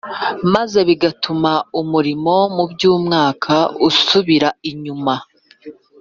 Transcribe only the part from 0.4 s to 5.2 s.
maze bigatuma umurimo mu by’umwuka usubira inyuma